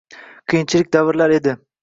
Qiyinchilik 0.53 0.89
davrlar 0.99 1.37
edi. 1.37 1.57